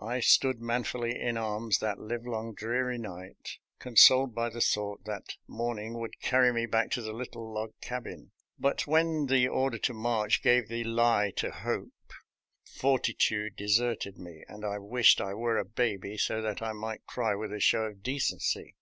[0.00, 5.04] I stood man fully in arms that livelong, dreary night, con soled by the thought
[5.04, 9.76] that morning would carry me back to the little log cabin; but when the order
[9.80, 11.92] to march gave the lie to hope,
[12.64, 17.34] fortitude deserted me, and I wished I were a baby, so that I might cry
[17.34, 18.76] with a show of decency.